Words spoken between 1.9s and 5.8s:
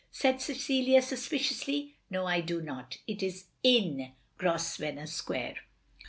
"No, I do not. It is in Grosvenor Square."